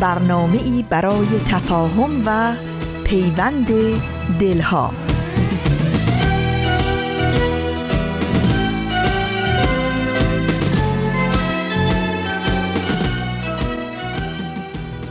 [0.00, 2.54] برنامه ای برای تفاهم و
[3.04, 3.68] پیوند
[4.40, 4.92] دلها.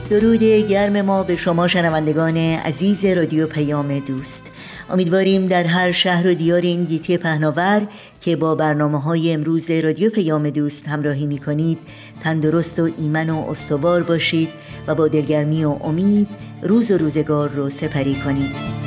[0.09, 4.51] درود گرم ما به شما شنوندگان عزیز رادیو پیام دوست.
[4.89, 7.87] امیدواریم در هر شهر و دیار این گیتی پهناور
[8.19, 11.77] که با برنامه های امروز رادیو پیام دوست همراهی می کنید
[12.23, 14.49] تندرست و ایمن و استوار باشید
[14.87, 16.27] و با دلگرمی و امید
[16.63, 18.77] روز و روزگار رو سپری کنید.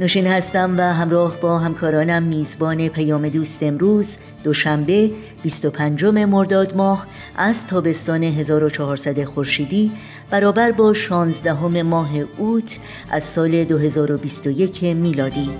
[0.00, 5.10] نوشین هستم و همراه با همکارانم میزبان پیام دوست امروز دوشنبه
[5.42, 7.06] 25 مرداد ماه
[7.36, 9.92] از تابستان 1400 خورشیدی
[10.30, 12.78] برابر با 16 ماه اوت
[13.10, 15.50] از سال 2021 میلادی.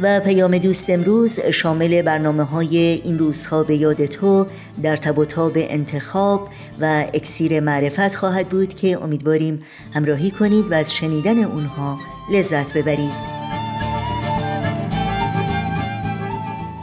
[0.00, 4.46] و پیام دوست امروز شامل برنامه های این روزها به یاد تو
[4.82, 6.48] در تب و تاب انتخاب
[6.80, 9.62] و اکسیر معرفت خواهد بود که امیدواریم
[9.94, 11.98] همراهی کنید و از شنیدن اونها
[12.32, 13.37] لذت ببرید.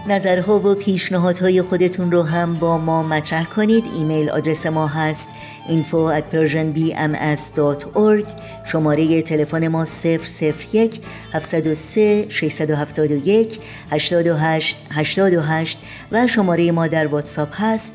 [0.07, 3.83] نظرها و پیشنهادهای خودتون رو هم با ما مطرح کنید.
[3.95, 5.29] ایمیل آدرس ما هست
[5.67, 8.25] info at persianbms.org
[8.71, 11.01] شماره تلفن ما 001
[11.33, 13.59] 703 671
[13.91, 15.77] 828 828
[16.11, 17.93] و شماره ما در واتساپ هست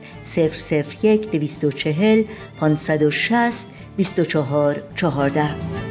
[1.03, 2.25] 001 240
[2.61, 5.90] 560 24 14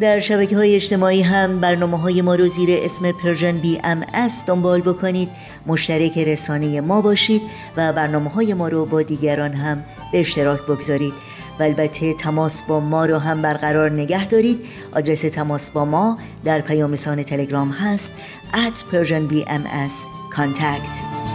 [0.00, 5.28] در شبکه های اجتماعی هم برنامه های ما رو زیر اسم Persian BMS دنبال بکنید.
[5.66, 7.42] مشترک رسانه ما باشید
[7.76, 11.14] و برنامه های ما رو با دیگران هم به اشتراک بگذارید.
[11.58, 14.66] و البته تماس با ما رو هم برقرار نگه دارید.
[14.92, 18.12] آدرس تماس با ما در پیام تلگرام هست.
[18.52, 19.94] at persianbms
[20.36, 21.29] contact.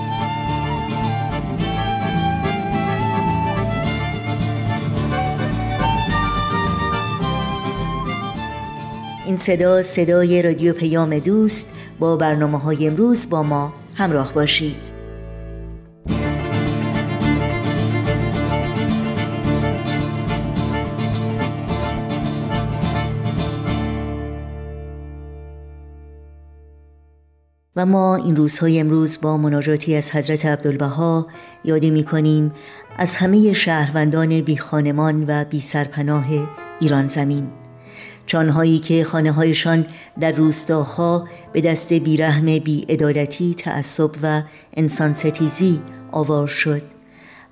[9.25, 11.67] این صدا صدای رادیو پیام دوست
[11.99, 14.95] با برنامه های امروز با ما همراه باشید.
[27.75, 31.27] و ما این روزهای امروز با مناجاتی از حضرت عبدالبها
[31.63, 32.51] یادی می کنیم
[32.97, 36.25] از همه شهروندان بی خانمان و بی سرپناه
[36.79, 37.64] ایران زمین.
[38.25, 39.85] چانهایی که خانه هایشان
[40.19, 44.41] در روستاها به دست بیرحم بیعدالتی تعصب و
[44.73, 45.81] انسان ستیزی
[46.11, 46.81] آوار شد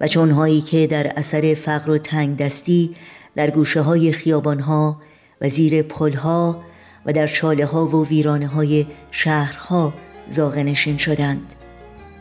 [0.01, 2.95] و چانهایی که در اثر فقر و تنگ دستی
[3.35, 4.97] در گوشه های خیابان ها
[5.41, 6.63] و زیر پل ها
[7.05, 9.93] و در شاله ها و ویرانه های شهرها
[10.29, 11.53] زاغنشین شدند.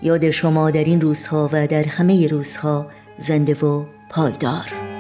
[0.03, 2.87] یاد شما در این روزها و در همه روزها
[3.19, 4.92] زنده و پایدار.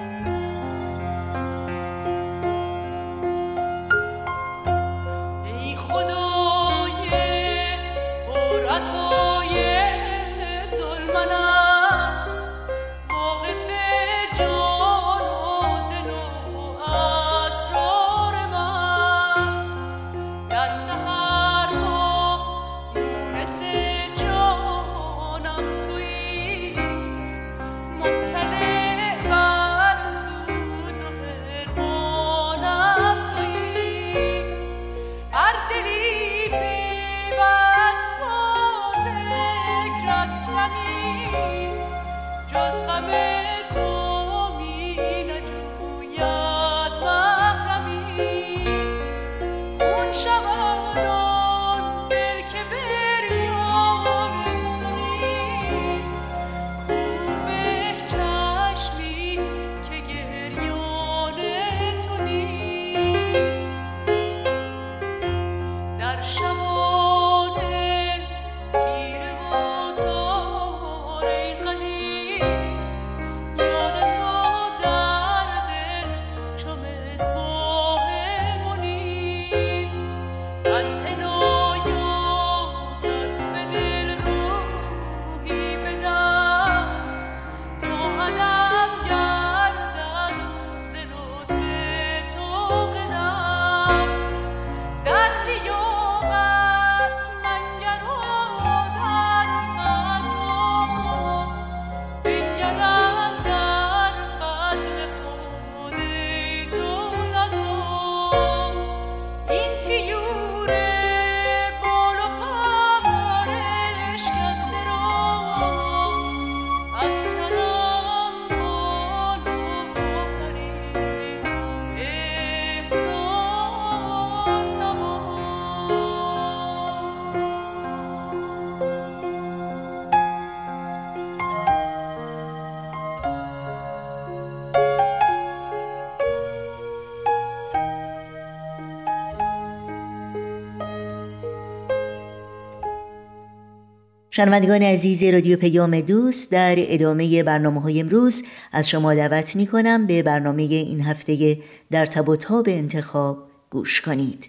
[144.34, 148.42] شنوندگان عزیز رادیو پیام دوست در ادامه برنامه های امروز
[148.72, 151.58] از شما دعوت می کنم به برنامه این هفته
[151.90, 153.38] در تب و تاب انتخاب
[153.70, 154.48] گوش کنید.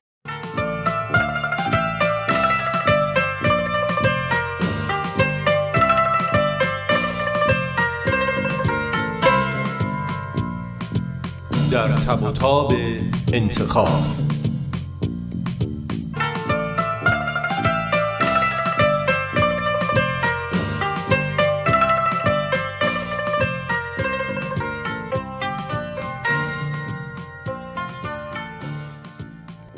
[11.71, 12.73] در تب و تاب
[13.33, 14.22] انتخاب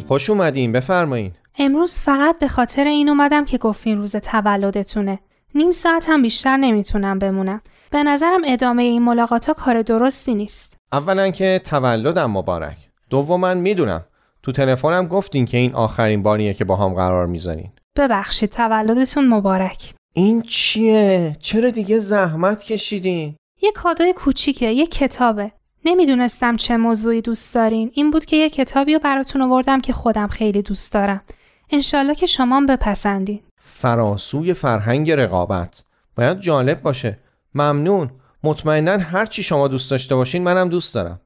[0.07, 1.31] خوش اومدین بفرمایین.
[1.59, 5.19] امروز فقط به خاطر این اومدم که گفتین روز تولدتونه.
[5.55, 7.61] نیم ساعت هم بیشتر نمی‌تونم بمونم.
[7.91, 10.77] به نظرم ادامه این ملاقات ها کار درستی نیست.
[10.91, 12.77] اولا که تولدم مبارک.
[13.09, 14.05] دوما می‌دونم.
[14.43, 19.93] تو تلفنم گفتین که این آخرین باریه که با هم قرار می‌ذارین ببخشید تولدتون مبارک.
[20.13, 25.51] این چیه؟ چرا دیگه زحمت کشیدین؟ یه کادوی کوچیکه یه کتابه.
[25.87, 27.91] نمی‌دونستم چه موضوعی دوست دارین.
[27.93, 31.21] این بود که یه کتابی رو براتون آوردم که خودم خیلی دوست دارم.
[31.69, 33.39] انشالله که شما بپسندین.
[33.61, 35.83] فراسوی فرهنگ رقابت.
[36.15, 37.19] باید جالب باشه.
[37.55, 38.09] ممنون.
[38.43, 41.21] مطمئنا هر چی شما دوست داشته باشین منم دوست دارم.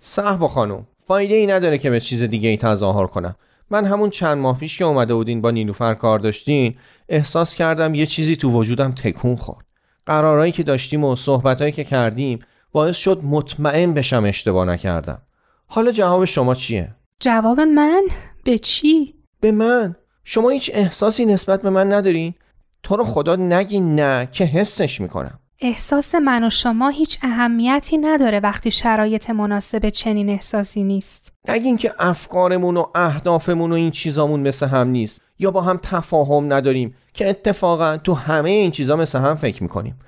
[0.00, 3.36] صحبا خانم فایده ای نداره که به چیز دیگه ای تظاهر کنم.
[3.70, 6.74] من همون چند ماه پیش که اومده بودین با نیلوفر کار داشتین
[7.08, 9.66] احساس کردم یه چیزی تو وجودم تکون خورد.
[10.06, 12.38] قرارایی که داشتیم و صحبتهایی که کردیم
[12.72, 15.22] باعث شد مطمئن بشم اشتباه نکردم
[15.66, 18.02] حالا جواب شما چیه؟ جواب من؟
[18.44, 22.34] به چی؟ به من شما هیچ احساسی نسبت به من ندارین؟
[22.82, 28.40] تو رو خدا نگی نه که حسش می‌کنم احساس من و شما هیچ اهمیتی نداره
[28.40, 34.66] وقتی شرایط مناسب چنین احساسی نیست نگین که افکارمون و اهدافمون و این چیزامون مثل
[34.66, 39.34] هم نیست یا با هم تفاهم نداریم که اتفاقا تو همه این چیزا مثل هم
[39.34, 39.98] فکر می‌کنیم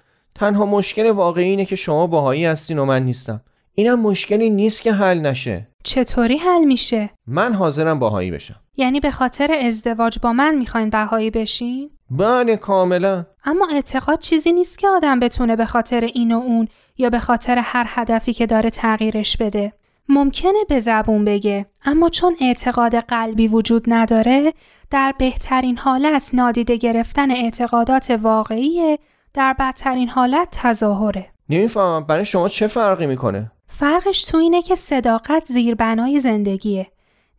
[0.40, 3.40] تنها مشکل واقعی اینه که شما باهایی هستین و من نیستم.
[3.74, 5.68] اینم مشکلی نیست که حل نشه.
[5.84, 8.56] چطوری حل میشه؟ من حاضرم باهایی بشم.
[8.76, 13.26] یعنی به خاطر ازدواج با من می‌خواین بهایی بشین؟ بله کاملا.
[13.44, 17.58] اما اعتقاد چیزی نیست که آدم بتونه به خاطر این و اون یا به خاطر
[17.64, 19.72] هر هدفی که داره تغییرش بده.
[20.08, 24.52] ممکنه به زبون بگه اما چون اعتقاد قلبی وجود نداره
[24.90, 28.98] در بهترین حالت نادیده گرفتن اعتقادات واقعیه
[29.34, 31.26] در بدترین حالت تظاهره.
[31.48, 36.86] نمی‌فهمم برای شما چه فرقی می‌کنه؟ فرقش تو اینه که صداقت زیربنای زندگیه.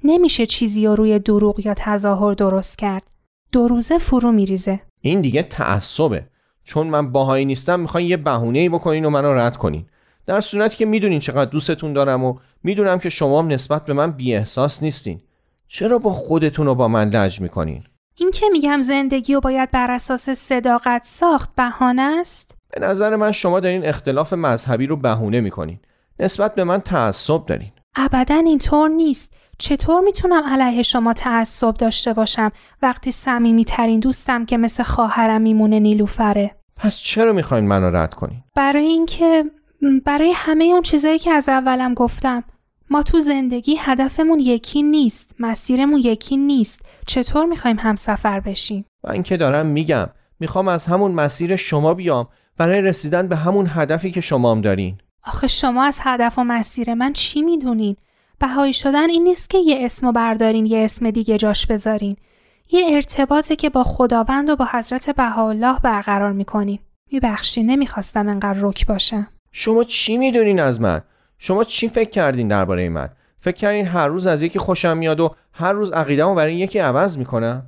[0.03, 3.03] نمیشه چیزی رو روی دروغ یا تظاهر درست کرد.
[3.51, 4.79] دو روزه فرو میریزه.
[5.01, 6.25] این دیگه تعصبه.
[6.63, 9.85] چون من باهایی نیستم می‌خواین یه بهونه بکنین و منو رد کنین.
[10.25, 14.11] در صورتی که می‌دونین چقدر دوستتون دارم و می‌دونم که شما هم نسبت به من
[14.11, 15.21] بی احساس نیستین.
[15.67, 17.83] چرا با خودتون و با من لج می‌کنین؟
[18.21, 23.31] این که میگم زندگی رو باید بر اساس صداقت ساخت بهانه است؟ به نظر من
[23.31, 25.79] شما دارین اختلاف مذهبی رو بهونه می‌کنین.
[26.19, 27.71] نسبت به من تعصب دارین.
[27.95, 29.33] ابدا اینطور نیست.
[29.57, 32.51] چطور می‌تونم علیه شما تعصب داشته باشم
[32.81, 38.85] وقتی صمیمیترین دوستم که مثل خواهرم میمونه نیلوفره؟ پس چرا می‌خواین منو رد کنین؟ برای
[38.85, 39.43] اینکه
[40.05, 42.43] برای همه اون چیزایی که از اولم گفتم.
[42.91, 46.81] ما تو زندگی هدفمون یکی نیست مسیرمون یکی نیست.
[47.07, 50.09] چطور می‌خوایم همسفر بشیم؟ من که دارم میگم.
[50.39, 52.27] می‌خوام از همون مسیر شما بیام.
[52.57, 54.97] برای رسیدن به همون هدفی که شما هم دارین.
[55.23, 57.95] آخه شما از هدف و مسیر من چی می‌دونین؟
[58.39, 62.15] بهایی شدن این نیست که یه اسمو بردارین یه اسم دیگه جاش بذارین.
[62.71, 66.79] یه ارتباطه که با خداوند و با حضرت بهاءالله برقرار می‌کنین.
[67.11, 69.27] میبخشی نمی‌خواستم انقدر رک باشم.
[69.51, 71.01] شما چی می‌دونین از من؟
[71.43, 75.35] شما چی فکر کردین درباره من فکر کردین هر روز از یکی خوشم میاد و
[75.53, 77.63] هر روز عقیدهمو برای یکی عوض می‌کنم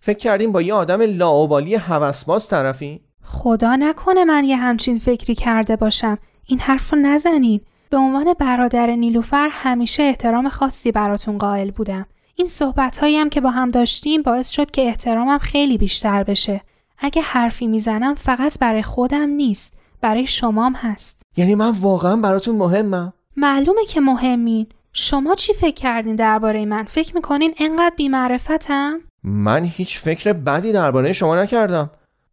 [0.00, 5.76] فکر کردین با یه آدم لاوبالی هوسباز طرفی خدا نکنه من یه همچین فکری کرده
[5.76, 6.18] باشم.
[6.46, 7.60] این حرف رو نزنین.
[7.90, 12.06] به عنوان برادر نیلوفر همیشه احترام خاصی براتون قائل بودم.
[12.34, 16.60] این صحبت هایی هم که با هم داشتیم باعث شد که احترامم خیلی بیشتر بشه.
[16.98, 21.22] اگه حرفی می‌زنم فقط برای خودم نیست برای شمام هست.
[21.36, 24.66] یعنی من واقعا براتون مهمم؟ معلومه که مهمین.
[24.92, 31.12] شما چی فکر کردین درباره من؟ فکر می‌کنین انقدر بیمعرفتم؟ من هیچ فکر بدی درباره
[31.12, 31.90] شما نکردم.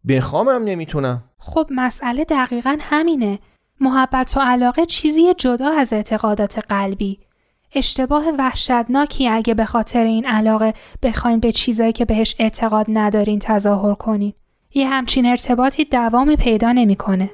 [0.07, 1.23] بخوامم نمی‌تونم.
[1.37, 3.39] خب مسئله دقیقا همینه.
[3.79, 7.19] محبت و علاقه چیزی جدا از اعتقادات قلبی.
[7.75, 13.93] اشتباه وحشتناکی اگه به خاطر این علاقه بخواین به چیزایی که بهش اعتقاد ندارین تظاهر
[13.93, 14.33] کنین.
[14.73, 17.29] یه همچین ارتباطی دوامی پیدا نمی‌کنه.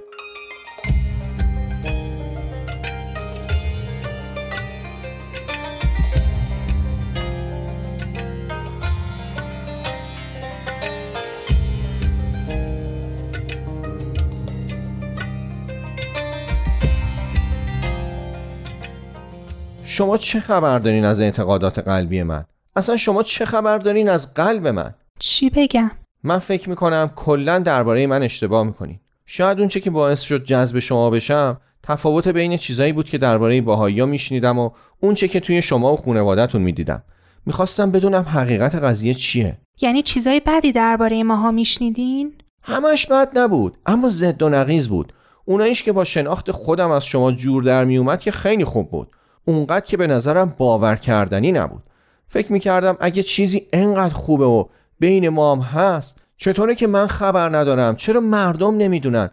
[20.02, 24.68] شما چه خبر دارین از اعتقادات قلبی من؟ اصلا شما چه خبر دارین از قلب
[24.68, 25.92] من؟ چی بگم؟
[26.24, 29.00] من فکر می‌کنم کلا درباره من اشتباه می‌کنین.
[29.26, 34.06] شاید اونچه که باعث شد جذب شما بشم تفاوت بین چیزایی بود که درباره باهایی
[34.06, 37.04] میشنیدم و اونچه که توی شما و خانوادهتون می‌دیدم.
[37.46, 39.58] می‌خواستم بدونم حقیقت قضیه چیه.
[39.82, 45.14] یعنی چیزای بدی درباره ماها میشنیدین؟ همش بد نبود اما ضد و نقیز بود.
[45.46, 49.08] اوناییش که با شناخت خودم از شما جور در میومد که خیلی خوب بود.
[49.46, 51.84] اونقدر که به نظرم باور کردنی نبود.
[52.28, 54.66] فکر می‌کردم اگه چیزی انقدر خوبه و
[55.00, 59.30] بین ما هم هست چطوره که من خبر ندارم؟ چرا مردم نمی‌دونن؟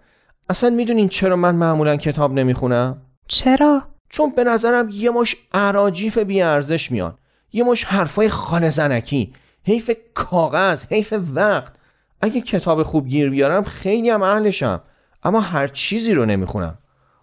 [0.48, 6.90] اصلا می‌دونین چرا من معمولا کتاب نمی‌خونم؟ چرا؟ چون به نظرم یه مش عراجیف بیارزش
[6.90, 7.18] میان
[7.52, 9.32] یه مش حرفای خانه زنکی.
[9.64, 11.72] حیف کاغذ حیف وقت.
[12.20, 14.80] اگه کتاب خوب گیر بیارم خیلی هم اهلشم.
[15.22, 16.78] اما هر چیزی رو نمی‌خونم.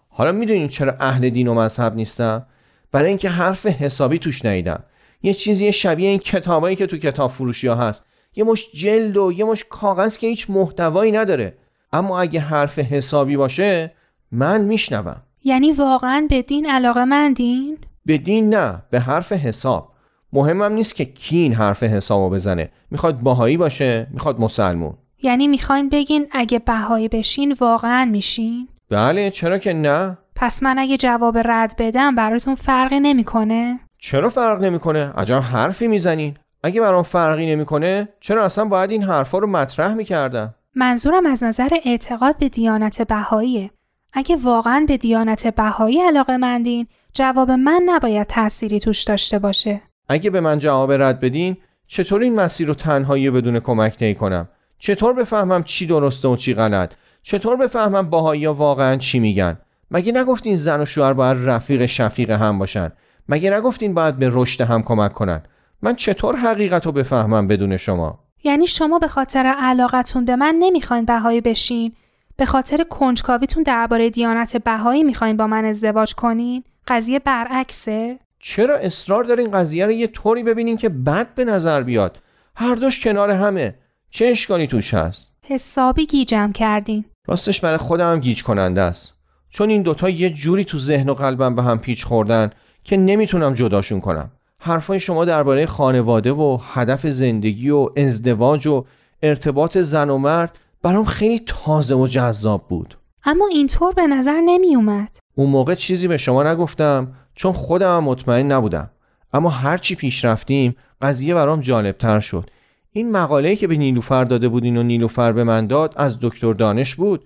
[0.08, 2.46] حالا می‌دونین چرا اهل دین و مذهب نیستم
[2.92, 4.84] برای اینکه حرف حسابی توش نیدم
[5.22, 8.06] یه چیزی شبیه این کتابایی که تو کتاب فروشی ها هست.
[8.36, 11.58] یه مش جلد و یه مش کاغذ که هیچ محتوایی نداره.
[11.92, 13.92] اما اگه حرف حسابی باشه
[14.32, 15.22] من میشنوم.
[15.44, 19.92] یعنی واقعا به دین علاقه مندین؟ به دین نه به حرف حساب.
[20.32, 22.70] مهمم نیست که کی این حرف حسابو بزنه.
[22.90, 24.94] می‌خواد باهایی باشه می‌خواد مسلمون.
[25.22, 30.96] یعنی می‌خواین بگین اگه بهایی بشین واقعا میشین؟ بله چرا که نه؟ پس من اگه
[30.96, 36.36] جواب رد بدم براتون فرقی نمی‌کنه؟ چرا فرق نمی‌کنه؟ عجب حرفی می‌زنین.
[36.62, 41.68] اگه برام فرقی نمی‌کنه چرا اصلا باید این حرفا رو مطرح می‌کردم؟ منظورم از نظر
[41.84, 43.70] اعتقاد به دیانت بهاییه.
[44.12, 49.82] اگه واقعا به دیانت بهایی علاقه مندین جواب من نباید تأثیری توش داشته باشه.
[50.08, 54.48] اگه به من جواب رد بدین چطور این مسیر رو تنهایی بدون کمک طی کنم
[54.78, 59.58] چطور بفهمم چی درسته و چی غلط؟ چطور بفهمم باهایی واقعا چی میگن؟
[59.90, 62.92] مگه نگفتین زن و شوهر باید رفیق شفیق هم باشن؟
[63.28, 65.42] مگه نگفتین باید به رشد هم کمک کنن؟
[65.82, 71.04] من چطور حقیقت رو بفهمم بدون شما؟ یعنی شما به خاطر علاقتون به من نمی‌خواین
[71.04, 71.92] بهایی بشین؟
[72.36, 79.24] به خاطر کنجکاویتون درباره دیانت بهایی می‌خواین با من ازدواج کنین؟ قضیه برعکسه؟ چرا اصرار
[79.24, 82.18] دارین قضیه رو یه طوری ببینین که بد به نظر بیاد؟
[82.56, 83.74] هر دوش کنار همه.
[84.10, 87.04] چه اشکالی توش هست؟ حسابی گیجم کردین.
[87.26, 89.15] راستش برای خودم هم گیج کننده است.
[89.56, 92.50] چون این دوتا یه جوری تو ذهن و قلبم به هم پیچ خوردن
[92.84, 94.30] که نمی‌تونم جداشون کنم.
[94.58, 98.84] حرفای شما درباره خانواده و هدف زندگی و ازدواج و
[99.22, 102.98] ارتباط زن و مرد برام خیلی تازه و جذاب بود.
[103.24, 108.52] اما اینطور به نظر نمی اومد اون موقع چیزی به شما نگفتم چون خودم مطمئن
[108.52, 108.90] نبودم.
[109.32, 112.50] اما هرچی پیش رفتیم قضیه برام جالبتر شد.
[112.92, 116.94] این مقاله‌ای که به نیلوفر داده بودین و نیلوفر به من داد از دکتر دانش
[116.94, 117.24] بود.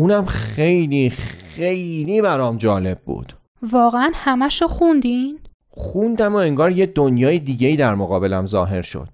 [0.00, 3.32] اونم خیلی خیلی برام جالب بود.
[3.72, 5.38] واقعا همشو خوندین؟
[5.70, 9.08] خوندم و انگار یه دنیای دیگه‌ای در مقابلم ظاهر شد.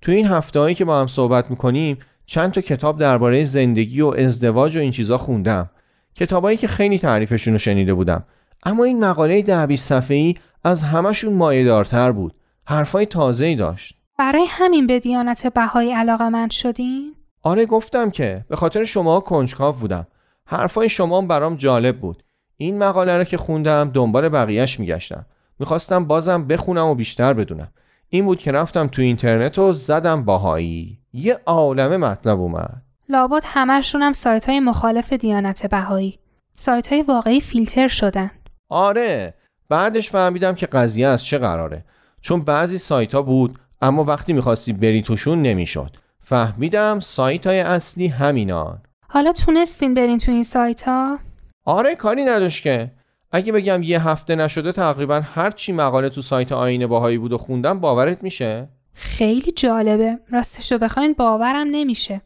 [0.00, 4.76] تو این هفتههایی که با هم صحبت می‌کنیم چند تا کتاب درباره زندگی و ازدواج
[4.76, 5.70] و این چیزا خوندم.
[6.14, 8.24] کتابایی که خیلی تعریفشون رو شنیده بودم.
[8.64, 12.32] اما این مقاله ده بیست صفحه‌ای از همشون مایه‌دارتر بود.
[12.64, 13.94] حرفای تازه‌ای داشت.
[14.18, 19.74] برای همین به دیانت بهایی علاقه من شدین؟ آره گفتم که به خاطر شما کنجکاو
[19.74, 20.06] بودم.
[20.50, 22.22] حرفای شما برام جالب بود.
[22.56, 25.26] این مقاله رو که خوندم دنبال بقیهش میگشتم.
[25.58, 27.68] می‌خواستم بازم بخونم و بیشتر بدونم.
[28.08, 30.98] این بود که رفتم تو اینترنت و زدم باهایی.
[31.12, 32.82] یه عالمه مطلب اومد.
[33.08, 36.18] لابد همشون هم سایت های مخالف دیانت بهایی.
[36.54, 38.30] سایت های واقعی فیلتر شدن.
[38.68, 39.34] آره.
[39.68, 41.84] بعدش فهمیدم که قضیه از چه قراره.
[42.20, 45.96] چون بعضی سایت ها بود اما وقتی می‌خواستی بری توشون نمی‌شد.
[46.22, 48.82] فهمیدم سایت های اصلی همینان.
[49.10, 51.18] حالا تونستین برین تو این سایت ها؟
[51.64, 52.90] آره کاری نداشت که
[53.32, 57.38] اگه بگم یه هفته نشده تقریبا هر چی مقاله تو سایت آینه باهایی بود و
[57.38, 62.20] خوندم باورت میشه؟ خیلی جالبه راستشو بخواین باورم نمیشه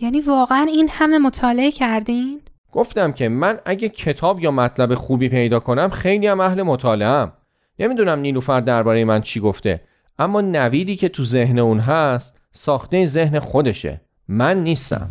[0.00, 2.40] یعنی واقعا این همه مطالعه کردین؟
[2.72, 7.32] گفتم که من اگه کتاب یا مطلب خوبی پیدا کنم خیلی هم اهل مطالعه
[7.78, 9.80] نمی‌دونم نیلوفر درباره من چی گفته
[10.18, 15.10] اما نویدی که تو ذهن اون هست ساخته ذهن خودشه من نیستم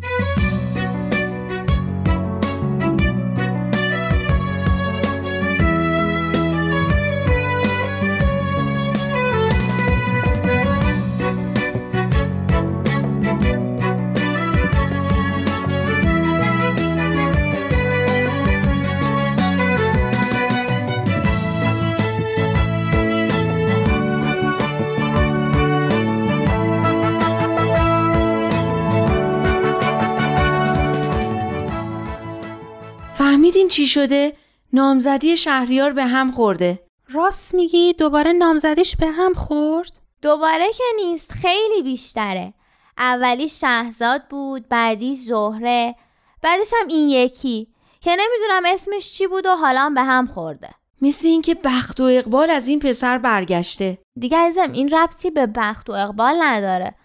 [33.75, 34.33] چی شده؟
[34.73, 36.79] نامزدی شهریار به هم خورده.
[37.09, 42.53] راست میگی؟ دوباره نامزدیش به هم خورد؟ دوباره که نیست خیلی بیشتره.
[42.97, 45.95] اولی شهزاد بود بعدی زهره
[46.41, 47.67] بعدش هم این یکی.
[48.01, 50.69] که نمی‌دونم اسمش چی بود و حالا به هم خورده.
[51.01, 53.97] مثل اینکه بخت و اقبال از این پسر برگشته.
[54.19, 56.95] دیگه ازم این ربطی به بخت و اقبال نداره.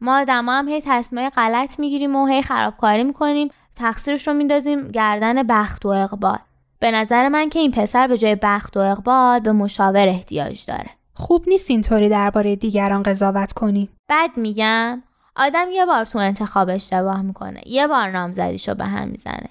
[0.00, 3.50] ما آدما هم هی تصمیم غلط می‌گیریم و هی خرابکاری می‌کنیم.
[3.80, 6.38] تقصیرش رو میندازیم گردن بخت و اقبال.
[6.78, 10.90] به نظر من که این پسر به جای بخت و اقبال به مشاور احتیاج داره.
[11.14, 13.88] خوب نیست اینطوری درباره دیگران قضاوت کنی.
[14.08, 15.02] بد میگم
[15.36, 17.60] آدم یه بار تو انتخاب اشتباه می‌کنه.
[17.66, 19.48] یه بار نامزدیشو به هم می‌زنه.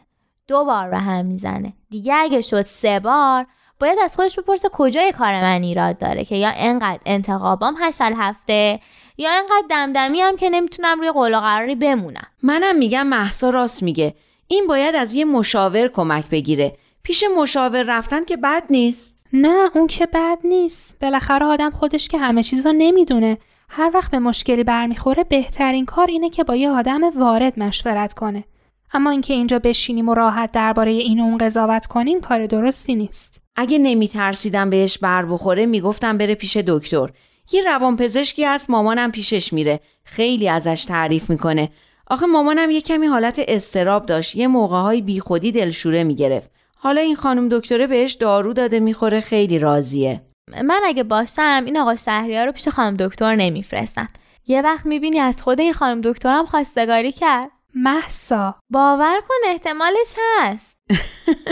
[0.48, 1.74] دو بار به هم می‌زنه.
[1.90, 3.46] دیگه اگه شد سه بار
[3.80, 8.80] باید از خودش بپرسه کجای کار من ایراد داره که یا انقدر انتخابام هشل هفته
[9.20, 12.28] یا انقدر دمدمی هم که نمی‌تونم روی قول و قراری بمونم.
[12.44, 14.14] منم میگم محسا راست میگه.
[14.48, 16.78] این باید از یه مشاور کمک بگیره.
[17.04, 19.16] پیش مشاور رفتن که بد نیست.
[19.34, 21.00] نه اون که بد نیست.
[21.02, 23.38] بالاخره آدم خودش که همه چیز رو نمی‌دونه.
[23.70, 28.44] هر وقت به مشکلی برمیخوره بهترین کار اینه که با یه آدم وارد مشورت کنه.
[28.94, 33.42] اما اینکه اینجا بشینیم و راحت درباره این و اون قضاوت کنیم کار درستی نیست.
[33.56, 37.10] اگه نمیترسیدم بهش بر بخوره می‌گفتم بره پیش دکتر.
[37.52, 39.80] یه روانپزشکی هست مامانم پیشش میره.
[40.04, 41.70] خیلی ازش تعریف می‌کنه.
[42.08, 44.36] آخه مامانم یه کمی حالت استراب داشت.
[44.36, 46.52] یه موقعهای بیخودی دلشوره می‌گرفت.
[46.76, 50.22] حالا این خانم دکتره بهش دارو داده می‌خوره خیلی راضیه.
[50.64, 54.08] من اگه باشم این آقا شهریار رو پیش خانم دکتر نمیفرستم.
[54.48, 57.50] یه وقت می‌بینی از خود این خانم دکترم خواستگاری کرد.
[57.76, 58.56] محسا.
[58.70, 60.78] باور کن احتمالش هست.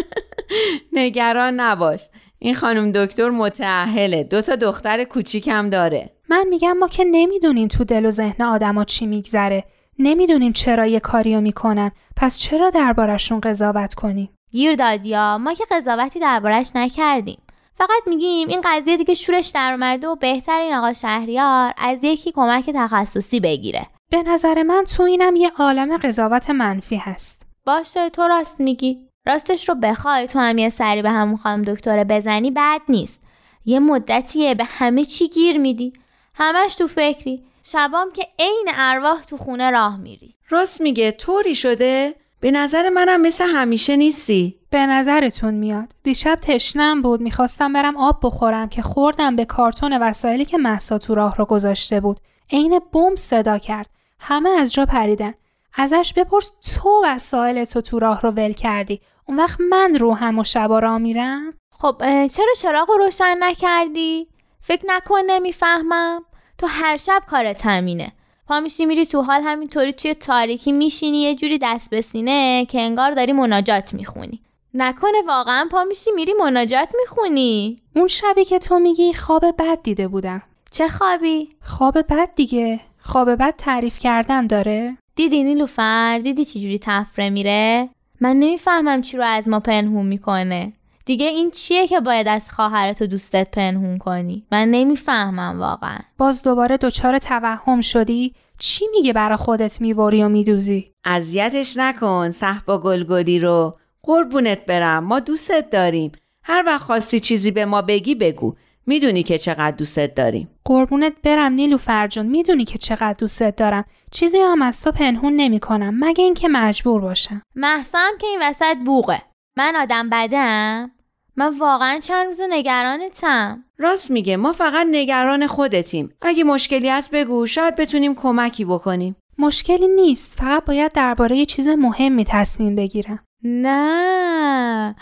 [0.94, 2.02] نگران نباش.
[2.40, 6.10] این خانم دکتر متعهله دو تا دختر کوچیکم داره.
[6.30, 9.64] من میگم ما که نمی‌دونیم تو دل و ذهن آدما چی میگذره.
[10.00, 11.92] نمی‌دونیم چرا یه کاریو می‌کنن.
[12.16, 17.38] پس چرا دربارشون قضاوت کنیم؟ گیر دادیا ما که قضاوتی دربارش نکردیم.
[17.76, 22.32] فقط میگیم این قضیه دیگه شورش در اومده و بهتر این آقا شهریار از یکی
[22.32, 23.88] کمک تخصصی بگیره.
[24.12, 27.48] به نظر من تو اینم یه عالم قضاوت منفی هست.
[27.66, 29.07] باشه تو راست میگی.
[29.28, 33.22] راستش رو بخوای تو هم یه سری به همون خانم دکتره بزنی بد نیست.
[33.66, 35.94] یه مدتیه به همه چی گیر میدی.
[36.34, 37.44] همش تو فکری.
[37.64, 40.36] شبام که عین ارواح تو خونه راه میری.
[40.50, 44.56] راست میگه طوری شده؟ به نظر منم مثل همیشه نیستی.
[44.70, 45.88] به نظرتون میاد.
[46.04, 47.22] دیشب تشنم بود.
[47.22, 52.00] می‌خواستم برم آب بخورم که خوردم به کارتون وسایلی که محسا تو راه رو گذاشته
[52.00, 52.20] بود.
[52.52, 53.90] عین بمب صدا کرد.
[54.20, 55.34] همه از جا پریدن.
[55.80, 59.02] ازش بپرس تو وسایل تو تو راه رو ول کردی.
[59.26, 61.54] اون وقت من روحم و شبا را میرم.
[61.80, 64.28] خب چرا چراغ رو روشن نکردی؟
[64.62, 66.24] فکر نکن نمی‌فهمم.
[66.58, 68.12] تو هر شب کارت همینه.
[68.48, 72.82] پا میشی میری تو حال همینطوری توی تاریکی میشینی یه جوری دست به سینه که
[72.82, 74.42] انگار داری مناجات می‌خونی.
[74.74, 77.82] نکنه واقعا پا میشی میری مناجات می‌خونی.
[77.96, 80.42] اون شبی که تو میگی خواب بد دیده بودم.
[80.72, 82.80] چه خوابی؟ خواب بد دیگه.
[83.00, 84.98] خواب بد تعریف کردن داره.
[85.18, 87.90] دیدی نیلوفر؟ دیدی چجوری تفره میره؟
[88.22, 90.74] من نمی‌فهمم چی رو از ما پنهون می‌کنه.
[91.06, 95.98] دیگه این چیه که باید از خواهرت و دوستت پنهون کنی؟ من نمی‌فهمم واقعا.
[96.18, 102.78] باز دوباره دچار توهم شدی؟ چی میگه برا خودت می‌بری و میدوزی؟ اذیتش نکن صحبا
[102.78, 103.78] گلگلی رو.
[104.04, 106.12] قربونت برم ما دوستت داریم.
[106.44, 108.56] هر وقت خواستی چیزی به ما بگی بگو.
[108.88, 110.50] می‌دونی که چقدر دوستت داریم.
[110.66, 113.86] قربونت برم نیلو فرجون می‌دونی که چقدر دوستت دارم.
[114.12, 117.42] چیزی هم از تو پنهون نمی کنم مگه اینکه مجبور باشم.
[117.56, 119.22] محسام که این وسط بوغه.
[119.58, 120.92] من آدم بدم؟
[121.36, 123.64] من واقعا چند روز نگرانتم.
[123.78, 126.14] راست میگه ما فقط نگران خودتیم.
[126.22, 129.16] اگه مشکلی هست بگو شاید بتونیم کمکی بکنیم.
[129.38, 133.20] مشکلی نیست فقط باید درباره یه چیز مهمی تصمیم بگیرم.
[133.44, 134.96] نه.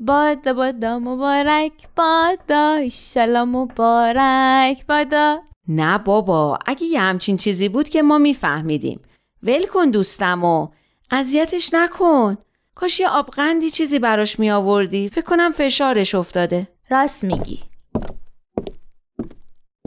[0.00, 8.02] بادا بادا مبارک بادا ایشالا مبارک بادا نه بابا اگه یه همچین چیزی بود که
[8.02, 9.00] ما میفهمیدیم.
[9.42, 10.68] ول کن دوستم و
[11.10, 12.36] اذیتش نکن.
[12.74, 16.68] کاش یه آبغندی چیزی براش می آوردی فکر کنم فشارش افتاده.
[16.90, 17.60] راست میگی.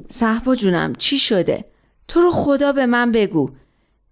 [0.10, 1.65] صحبا جونم چی شده؟
[2.08, 3.50] تو رو خدا به من بگو.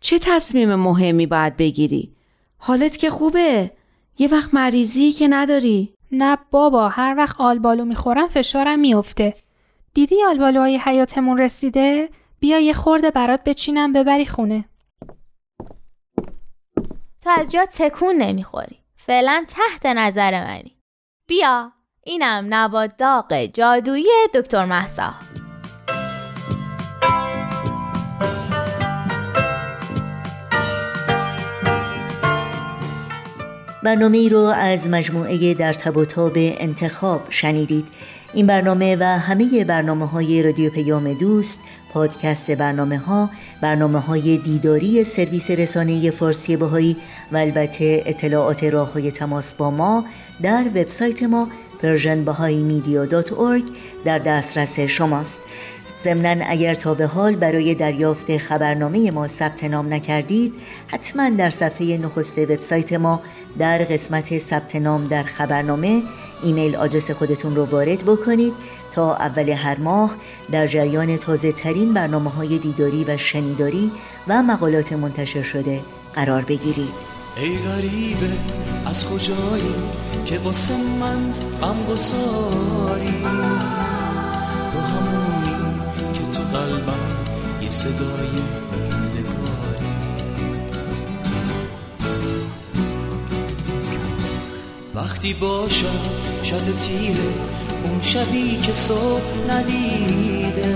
[0.02, 2.16] چه تصمیم مهمی باید بگیری؟
[2.58, 3.72] حالت که خوبه.
[4.20, 9.34] یه وقت مریضی که نداری؟ نه بابا هر وقت آلبالو می‌خورم فشارم میفته
[9.94, 14.66] دیدی آلبالوهای حیاتمون رسیده؟ بیا یه خورده برات بچینم ببری خونه.
[17.24, 18.80] تو از جا تکون نمی‌خوری.
[18.98, 20.76] فعلا تحت نظر منی.
[21.28, 21.72] بیا
[22.04, 25.14] اینم نبات داغ جادویی دکتر محسا
[33.84, 37.88] برنامه ای رو از مجموعه در تب و تاب انتخاب شنیدید.
[38.34, 41.60] این برنامه و همه برنامه های رادیو پیام دوست
[41.94, 43.30] پادکست برنامه ها
[43.62, 46.98] برنامه های دیداری سرویس رسانه فارسی باهایی
[47.32, 50.06] و البته اطلاعات راه های تماس با ما
[50.42, 51.48] در وبسایت ما
[51.82, 53.72] persianbahaimedia.org
[54.06, 55.42] در دسترس شماست.
[56.04, 60.56] ضمنا اگر تا به حال برای دریافت خبرنامه ما ثبت نام نکردید
[60.88, 63.22] حتما در صفحه نخست وبسایت ما
[63.60, 66.04] در قسمت ثبت نام در خبرنامه
[66.44, 68.54] ایمیل آدرس خودتون رو وارد بکنید
[68.92, 70.16] تا اول هر ماه
[70.52, 73.92] در جریان تازه ترین برنامه های دیداری و شنیداری
[74.28, 75.82] و مقالات منتشر شده
[76.14, 77.20] قرار بگیرید.
[77.38, 78.30] ای غریبه
[78.86, 79.74] از کجایی
[80.26, 83.79] که واسه من غم تو
[87.70, 88.36] صدای
[88.72, 89.86] موندگاری
[94.96, 96.00] وقتی باشم
[96.44, 97.30] شب تیره
[97.84, 100.76] اون شبی که صبح ندیده.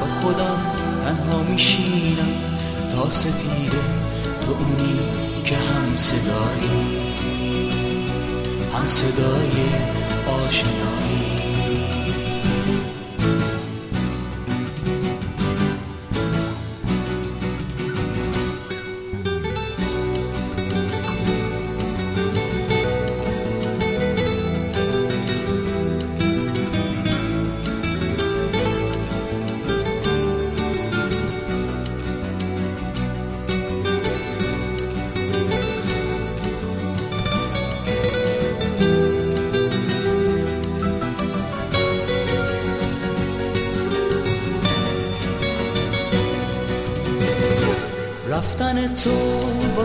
[0.00, 0.58] با خودم
[1.04, 2.32] تنها میشینم
[2.90, 3.80] تا سپیده
[4.46, 4.98] تو اونی
[5.44, 6.96] که هم صدایی
[8.74, 9.52] هم صدای
[10.26, 11.25] آشنایی.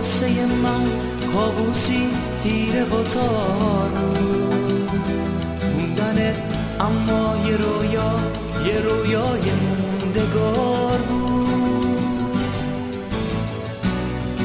[0.02, 0.86] واسه من
[1.34, 2.10] کابوسی
[2.44, 4.14] تیره و تارو
[5.78, 6.36] موندنت
[6.80, 8.14] اما یه رویا
[8.66, 12.46] یه رویای موندگار بود.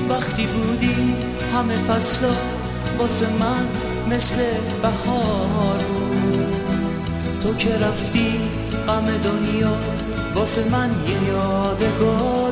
[0.08, 1.14] وقتی بودی
[1.54, 2.32] همه فصلا
[2.98, 3.66] واسه من
[4.16, 4.36] مثل
[4.82, 6.56] بهار بود.
[7.42, 8.40] تو که رفتی
[8.88, 9.76] غم دنیا
[10.34, 12.45] واسه من یه یادگار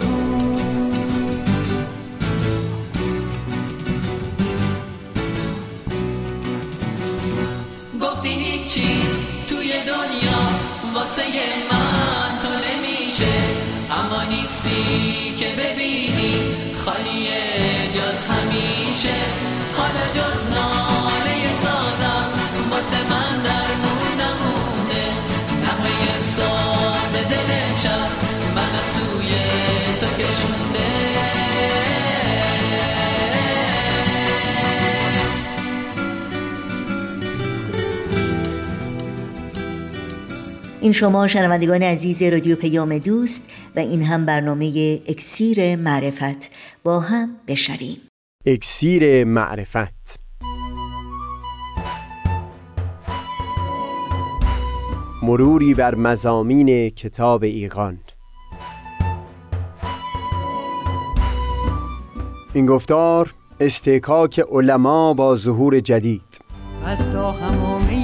[14.74, 16.34] نیستی که ببینی
[16.84, 17.26] خالی
[17.94, 19.14] جات همیشه.
[19.76, 22.26] حالا جز ناله سازم
[22.70, 25.06] واسه من در مون نمونه
[25.62, 28.03] نمای ساز دلم شد
[40.84, 43.42] این شما شنوندگان عزیز رادیو پیام دوست
[43.76, 46.50] و این هم برنامه اکسیر معرفت.
[46.82, 47.96] با هم بشنویم.
[48.46, 50.20] اکسیر معرفت.
[55.22, 57.98] مروری بر مزامین کتاب ایقان
[62.54, 66.40] این گفتار استکاک علما با ظهور جدید.
[66.84, 68.03] از تا همامه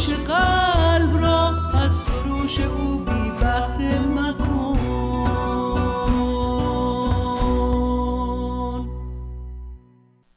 [0.00, 4.78] قلب را از سروش او بی بحر مکن.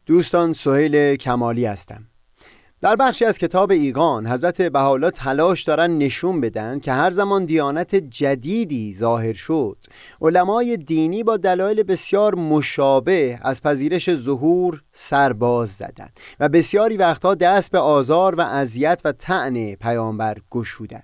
[0.06, 2.08] دوستان سهیل کمالی هستم.
[2.86, 7.96] در بخشی از کتاب ایگان حضرت بحالا تلاش دارن نشون بدن که هر زمان دیانت
[7.96, 9.78] جدیدی ظاهر شد
[10.22, 17.72] علمای دینی با دلایل بسیار مشابه از پذیرش ظهور سرباز زدن و بسیاری وقتها دست
[17.72, 21.04] به آزار و اذیت و طعن پیامبر گشودن.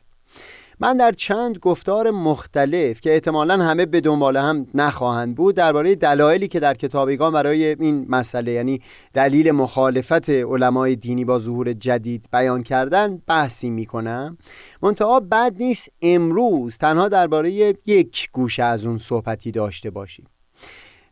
[0.84, 6.48] من در چند گفتار مختلف که احتمالا همه به دنبال هم نخواهند بود درباره دلایلی
[6.48, 8.82] که در کتابیگان برای این مسئله یعنی
[9.14, 14.38] دلیل مخالفت علمای دینی با ظهور جدید بیان کردن بحثی می‌کنم.
[14.82, 17.52] منتها بد نیست امروز تنها درباره
[17.86, 20.28] یک گوشه از اون صحبتی داشته باشیم.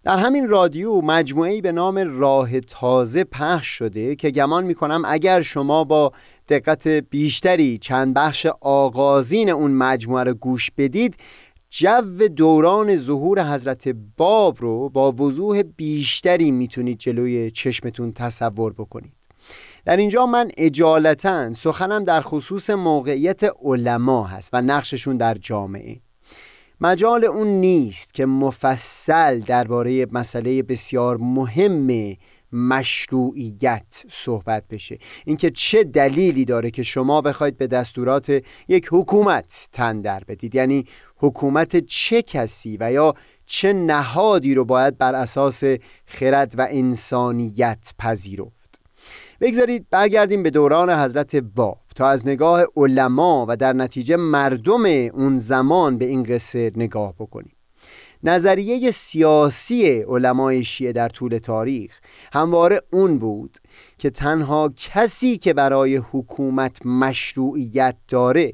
[0.03, 5.41] در همین رادیو مجموعه به نام راه تازه پخش شده که گمان می کنم اگر
[5.41, 6.11] شما با
[6.49, 11.17] دقت بیشتری چند بخش آغازین اون مجموعه رو گوش بدید
[11.69, 19.13] جو دوران ظهور حضرت باب رو با وضوح بیشتری می‌تونید جلوی چشمتون تصور بکنید.
[19.85, 26.01] در اینجا من اجالتا سخنم در خصوص موقعیت علما هست و نقششون در جامعه.
[26.81, 32.17] مجال اون نیست که مفصل درباره مسئله بسیار مهم
[32.53, 34.99] مشروعیت صحبت بشه.
[35.25, 40.55] اینکه چه دلیلی داره که شما بخواید به دستورات یک حکومت تن در بدید.
[40.55, 40.85] یعنی
[41.17, 43.13] حکومت چه کسی و یا
[43.45, 45.63] چه نهادی رو باید بر اساس
[46.05, 48.81] خرد و انسانیت پذیرفت.
[49.41, 55.37] بگذارید برگردیم به دوران حضرت باب تا از نگاه علما و در نتیجه مردم اون
[55.37, 57.55] زمان به این قصه نگاه بکنیم.
[58.23, 61.99] نظریه سیاسی علمای شیعه در طول تاریخ
[62.33, 63.57] همواره اون بود
[63.97, 68.51] که تنها کسی که برای حکومت مشروعیت داره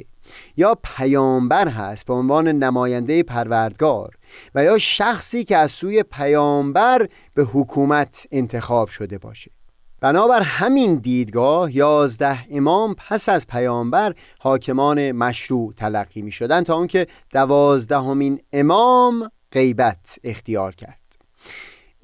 [0.58, 4.16] یا پیامبر هست به عنوان نماینده پروردگار
[4.56, 9.55] و یا شخصی که از سوی پیامبر به حکومت انتخاب شده باشه.
[10.06, 17.08] بنابر همین دیدگاه یازده امام پس از پیامبر حاکمان مشروع تلقی می شدن تا اونکه
[17.32, 21.05] دوازدهمین امام غیبت اختیار کرد.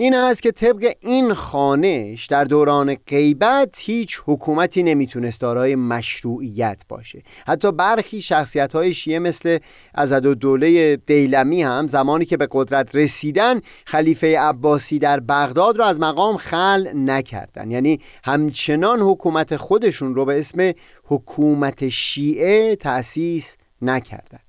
[0.02, 7.24] این است که طبق این خانش در دوران غیبت هیچ حکومتی نمی‌تونست دارای مشروعیت باشه.
[7.48, 9.58] حتی برخی شخصیت های شیعه مثل
[9.96, 15.86] ازد و دوله دیلمی هم زمانی که به قدرت رسیدن خلیفه عباسی در بغداد را
[15.86, 17.72] از مقام خل نکردن.
[17.72, 20.72] یعنی همچنان حکومت خودشون رو به اسم
[21.04, 24.40] حکومت شیعه تأسیس نکردن.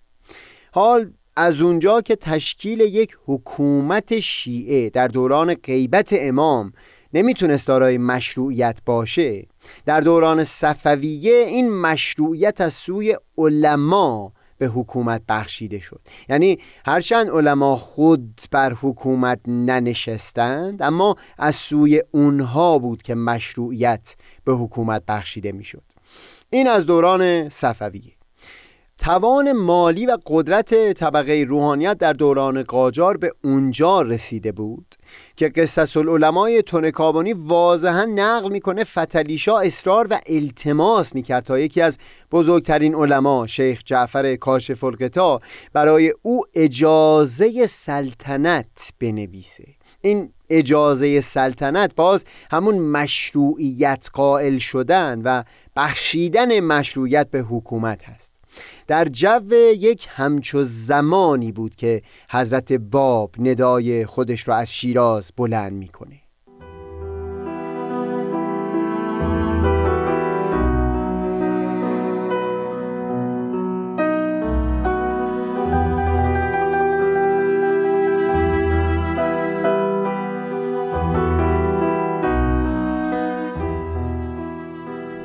[0.72, 6.72] حال از اونجا که تشکیل یک حکومت شیعه در دوران غیبت امام
[7.14, 9.46] نمی‌تونست دارای مشروعیت باشه
[9.86, 16.00] در دوران صفویه این مشروعیت از سوی علما به حکومت بخشیده شد.
[16.28, 24.52] یعنی هرچند علما خود بر حکومت ننشستند اما از سوی اونها بود که مشروعیت به
[24.52, 25.82] حکومت بخشیده می‌شد.
[26.50, 28.12] این از دوران صفویه.
[29.02, 34.94] توان مالی و قدرت طبقه روحانیت در دوران قاجار به اونجا رسیده بود
[35.36, 41.98] که قصص العلمای تونکابانی واضحا نقل می‌کنه فتلیشا اصرار و التماس می‌کرد تا یکی از
[42.32, 45.40] بزرگترین علما شیخ جعفر کاشف القطا
[45.72, 49.64] برای او اجازه سلطنت بنویسه.
[50.00, 55.42] این اجازه سلطنت باز همون مشروعیت قائل شدن و
[55.76, 58.31] بخشیدن مشروعیت به حکومت هست.
[58.86, 65.72] در جو یک همچو زمانی بود که حضرت باب ندای خودش را از شیراز بلند
[65.72, 66.22] می‌کنه.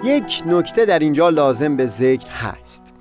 [0.04, 2.97] یک نکته در اینجا لازم به ذکر هست.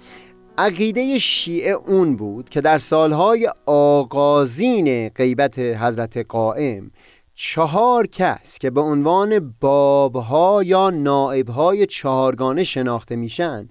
[0.58, 6.90] عقیده شیعه اون بود که در سالهای آغازین غیبت حضرت قائم
[7.34, 13.68] چهار کس که به عنوان بابها یا نائبهای چهارگانه شناخته میشن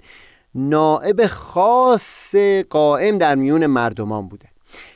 [0.55, 2.35] نائب خاص
[2.69, 4.47] قائم در میون مردمان بوده.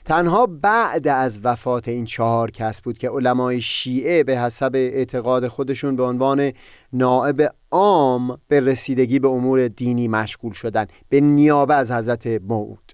[0.05, 5.95] تنها بعد از وفات این چهار کس بود که علمای شیعه به حسب اعتقاد خودشون
[5.95, 6.51] به عنوان
[6.93, 12.91] نائب عام به رسیدگی به امور دینی مشغول شدن به نیابه از حضرت موعود.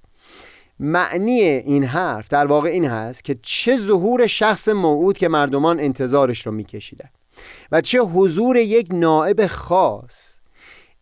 [0.79, 6.45] معنی این حرف در واقع این هست که چه ظهور شخص موعود که مردمان انتظارش
[6.45, 7.09] رو میکشیدن
[7.71, 10.35] و چه حضور یک نائب خاص.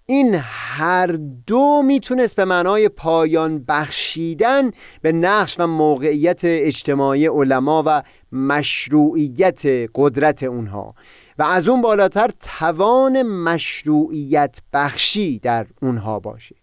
[0.06, 1.08] این هر
[1.48, 9.62] دو می‌تونست به معنای پایان بخشیدن به نقش و موقعیت اجتماعی علما و مشروعیت
[9.96, 10.96] قدرت اونها.
[11.39, 16.56] و از اون بالاتر توان مشروعیت بخشی در اونها باشه.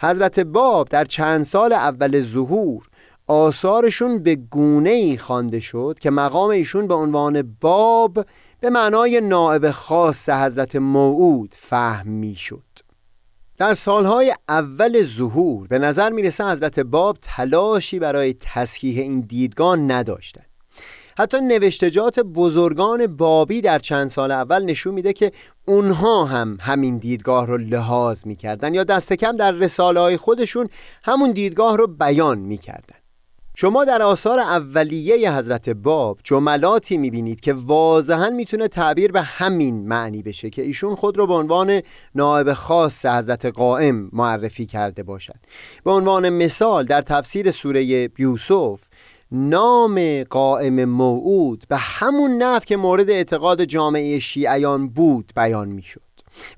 [0.00, 2.88] حضرت باب در چند سال اول ظهور
[3.26, 8.26] آثارشون به گونه ای خوانده شد که مقام ایشون به عنوان باب
[8.60, 12.62] به معنای نائب خاص حضرت موعود فهم می شد
[13.58, 20.45] در سالهای اول ظهور به نظر می‌رسه حضرت باب تلاشی برای تصحیح این دیدگاه نداشتند
[21.18, 25.32] حتی نوشتجات بزرگان بابی در چند سال اول نشون میده که
[25.66, 30.68] اونها هم همین دیدگاه رو لحاظ می‌کردن یا دست کم در رساله های خودشون
[31.04, 32.96] همون دیدگاه رو بیان می‌کردن.
[33.58, 40.22] شما در آثار اولیه حضرت باب جملاتی می‌بینید که واضحا می‌تونه تعبیر به همین معنی
[40.22, 41.82] بشه که ایشون خود رو به عنوان
[42.14, 45.46] نائب خاص حضرت قائم معرفی کرده باشند
[45.84, 47.84] به عنوان مثال در تفسیر سوره
[48.18, 48.80] یوسف
[49.32, 56.00] نام قائم موعود به همون نف که مورد اعتقاد جامعه شیعیان بود بیان می‌شد.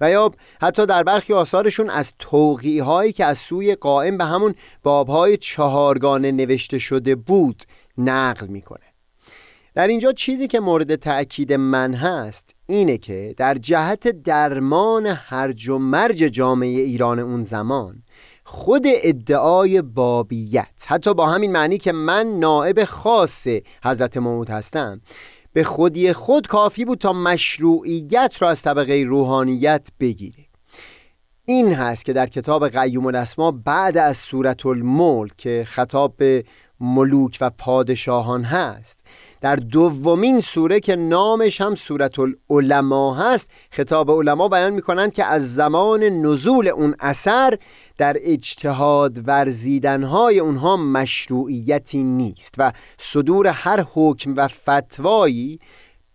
[0.00, 4.54] و یا حتی در برخی آثارشون از توقیه هایی که از سوی قائم به همون
[4.82, 7.64] بابهای چهارگانه نوشته شده بود
[7.98, 8.80] نقل می‌کنه.
[9.74, 15.78] در اینجا چیزی که مورد تأکید من هست اینه که در جهت درمان هرج و
[15.78, 18.02] مرج جامعه ایران اون زمان
[18.50, 20.84] خود ادعای بابیت.
[20.86, 23.46] حتی با همین معنی که من نائب خاص
[23.84, 25.00] حضرت موعود هستم.
[25.52, 30.44] به خودی خود کافی بود تا مشروعیت را از طبقه روحانیت بگیره.
[31.44, 36.44] این هست که در کتاب قیوم الاسما بعد از صورت الملک که خطاب به
[36.80, 39.04] ملوک و پادشاهان هست
[39.40, 45.24] در دومین سوره که نامش هم سورت العلماء هست خطاب علما بیان می کنند که
[45.24, 47.58] از زمان نزول اون اثر
[47.98, 55.60] در اجتهاد ورزیدنهای اونها مشروعیتی نیست و صدور هر حکم و فتوایی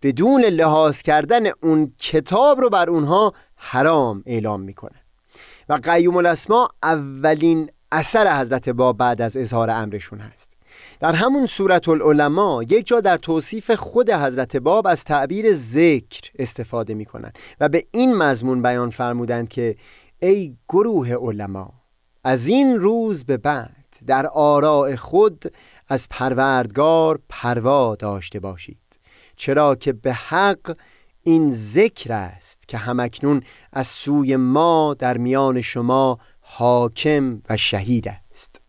[0.02, 5.04] بدون لحاظ کردن اون کتاب رو بر اونها حرام اعلام می‌کنه.
[5.68, 10.54] و قیوم الاسما اولین اثر حضرت با بعد از اظهار امرشون هست.
[11.00, 16.94] در همون صورت العلماء یک جا در توصیف خود حضرت باب از تعبیر ذکر استفاده
[16.94, 19.76] می کنند و به این مضمون بیان فرمودند که
[20.18, 21.72] ای گروه علما
[22.24, 25.44] از این روز به بعد در آراء خود
[25.88, 28.78] از پروردگار پروا داشته باشید
[29.36, 30.76] چرا که به حق
[31.22, 38.60] این ذکر است که همکنون از سوی ما در میان شما حاکم و شهید است.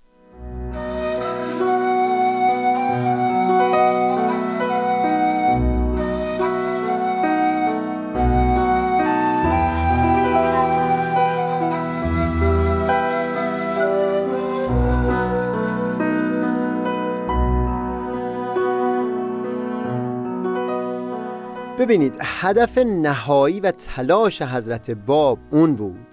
[21.85, 26.07] ببینید هدف نهایی و تلاش حضرت باب اون بود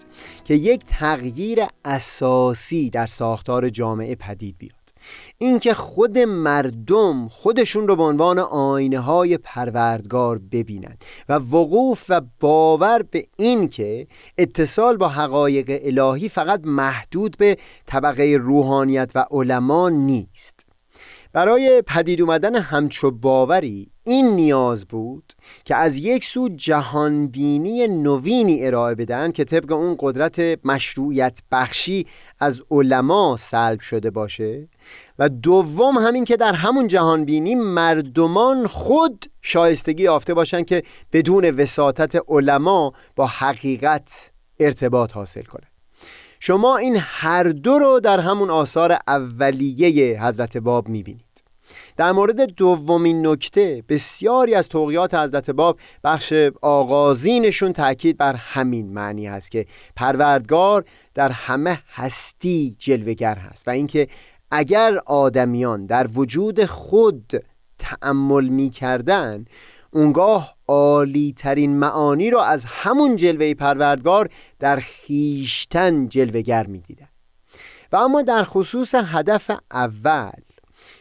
[0.44, 4.72] که یک تغییر اساسی در ساختار جامعه پدید بیاد.
[5.38, 13.02] اینکه خود مردم خودشون رو به عنوان آینه های پروردگار ببینند و وقوف و باور
[13.10, 14.06] به این که
[14.38, 17.56] اتصال با حقایق الهی فقط محدود به
[17.86, 20.71] طبقه روحانیت و علما نیست.
[21.32, 25.32] برای پدید اومدن همچو باوری این نیاز بود
[25.64, 32.06] که از یک سو جهانبینی نوینی ارائه بدن که طبق اون قدرت مشروعیت بخشی
[32.40, 34.68] از علما سلب شده باشه
[35.18, 42.22] و دوم همین که در همون جهانبینی مردمان خود شایستگی یافته باشن که بدون وساطت
[42.28, 44.30] علما با حقیقت
[44.60, 45.71] ارتباط حاصل کنه
[46.44, 51.44] شما این هر دو رو در همون آثار اولیه حضرت باب می‌بینید.
[51.96, 56.32] در مورد دومین نکته بسیاری از توقیات حضرت باب بخش
[56.62, 59.66] آغازینشون تاکید بر همین معنی هست که
[59.96, 60.84] پروردگار
[61.14, 64.08] در همه هستی جلوگر هست و اینکه
[64.50, 67.44] اگر آدمیان در وجود خود
[67.78, 69.44] تأمل می کردن
[69.92, 74.28] اونگاه عالی ترین معانی را از همون جلوه پروردگار
[74.58, 77.08] در خیشتن جلوگر می دیدن.
[77.92, 80.30] و اما در خصوص هدف اول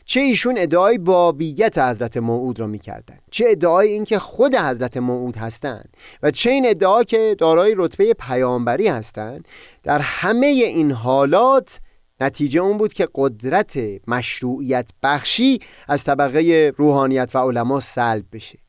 [0.05, 5.97] چه ایشون ادعای بابیت حضرت موعود را می‌کردن چه ادعای اینکه خود حضرت موعود هستند
[6.23, 9.47] و چه این ادعا که دارای رتبه پیامبری هستند
[9.83, 11.79] در همه این حالات
[12.21, 18.59] نتیجه اون بود که قدرت مشروعیت بخشی از طبقه روحانیت و علما سلب بشه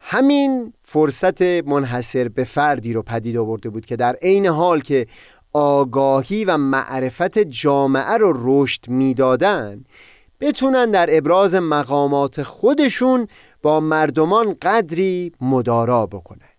[0.00, 5.06] همین فرصت منحصر به فردی رو پدید آورده بود که در عین حال که
[5.52, 9.86] آگاهی و معرفت جامعه رو رشد می‌دادند
[10.40, 13.28] بتونن در ابراز مقامات خودشون
[13.62, 16.57] با مردمان قدری مدارا بکنند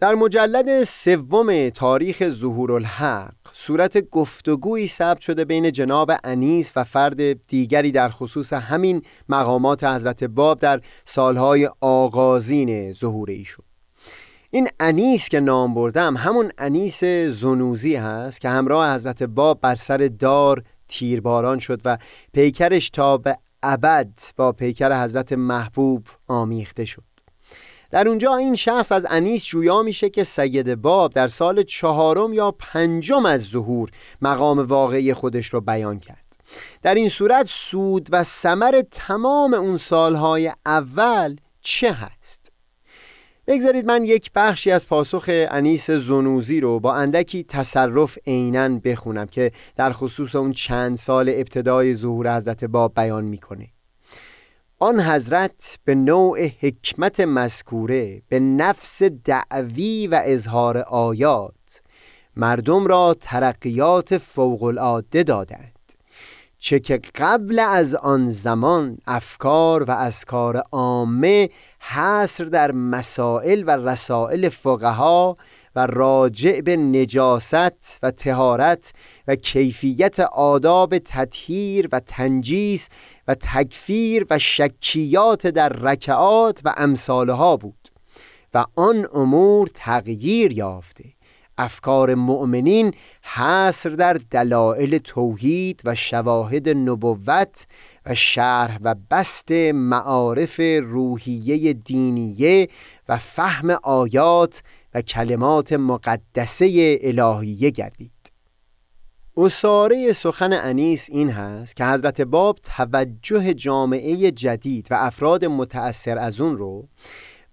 [0.00, 7.46] در مجلد سوم تاریخ ظهور الحق صورت گفتگویی ثبت شده بین جناب انیس و فرد
[7.46, 13.64] دیگری در خصوص همین مقامات حضرت باب در سالهای آغازین ظهور ایشون
[14.50, 20.10] این انیس که نام بردم همون انیس زنوزی هست که همراه حضرت باب بر سر
[20.18, 21.98] دار تیرباران شد و
[22.32, 27.17] پیکرش تا به ابد با پیکر حضرت محبوب آمیخته شد.
[27.90, 32.50] در اونجا این شخص از انیس جویا میشه که سید باب در سال چهارم یا
[32.50, 33.90] پنجم از ظهور
[34.22, 36.36] مقام واقعی خودش رو بیان کرد
[36.82, 42.52] در این صورت سود و ثمر تمام اون سالهای اول چه هست؟
[43.46, 49.52] بگذارید من یک بخشی از پاسخ انیس زنوزی رو با اندکی تصرف عینا بخونم که
[49.76, 53.68] در خصوص اون چند سال ابتدای ظهور حضرت باب بیان می‌کنه
[54.80, 61.80] آن حضرت به نوع حکمت مذکوره به نفس دعوی و اظهار آیات
[62.36, 65.92] مردم را ترقیات فوق العاده دادند
[66.58, 71.50] چه که قبل از آن زمان افکار و اسکار عامه
[71.80, 75.36] حصر در مسائل و رسائل فقها
[75.76, 78.92] و راجع به نجاست و تهارت
[79.28, 82.88] و کیفیت آداب تطهیر و تنجیس
[83.28, 87.88] و تکفیر و شکیات در رکعات و امثالها بود
[88.54, 91.04] و آن امور تغییر یافته.
[91.58, 97.66] افکار مؤمنین حصر در دلایل توحید و شواهد نبوت
[98.06, 102.68] و شرح و بست معارف روحیه دینیه
[103.08, 104.62] و فهم آیات
[104.94, 108.17] و کلمات مقدسه الهیه گردید.
[109.40, 116.40] اصاره سخن انیس این هست که حضرت باب توجه جامعه جدید و افراد متأثر از
[116.40, 116.88] اون رو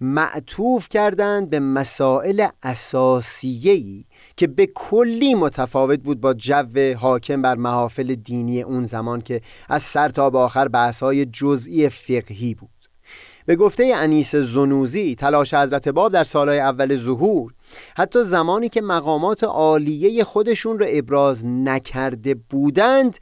[0.01, 4.05] معطوف کردند به مسائل اساسیه‌ای
[4.37, 9.83] که به کلی متفاوت بود با جو حاکم بر محافل دینی اون زمان که از
[9.83, 12.69] سر تا به آخر بحث‌های جزئی فقهی بود.
[13.45, 17.53] به گفته انیس زنوزی تلاش حضرت باب در سالهای اول ظهور
[17.97, 23.17] حتی زمانی که مقامات عالیه خودشون رو ابراز نکرده بودند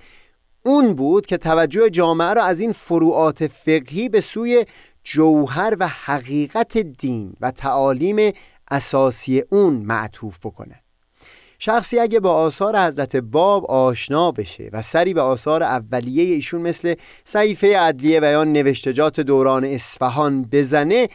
[0.66, 4.66] اون بود که توجه جامعه را از این فروعات فقهی به سوی
[5.04, 8.34] جوهر و حقیقت دین و تعالیم
[8.72, 10.84] اساسی اون معطوف بکنه.
[11.60, 16.96] شخصی اگه با آثار حضرت باب آشنا بشه و سری به آثار اولیه ایشون مثل
[17.26, 21.08] صحیفه عدلیه و یا نوشتجات دوران اصفهان بزنه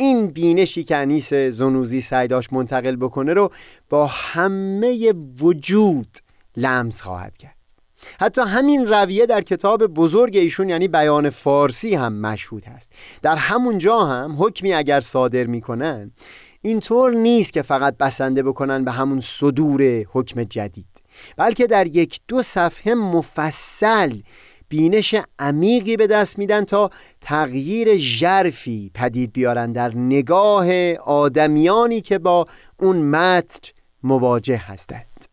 [0.00, 3.52] این بینشی که انیس زنوزی سعی داشت منتقل بکنه رو
[3.88, 6.18] با همه وجود
[6.56, 7.56] لمس خواهد کرد.
[8.20, 12.92] حتی همین رویه در کتاب بزرگ ایشون یعنی بیان فارسی هم مشهود هست.
[13.22, 16.12] در همون جا هم حکمی اگر صادر می‌کنن
[16.62, 19.82] اینطور نیست که فقط بسنده بکنن به همون صدور
[20.12, 21.02] حکم جدید
[21.36, 24.20] بلکه در یک دو صفحه مفصل
[24.70, 26.90] بینش عمیقی به دست میدن تا
[27.20, 32.46] تغییر ژرفی پدید بیارن در نگاه آدمیانی که با
[32.78, 33.68] اون متن
[34.02, 35.29] مواجه هستند.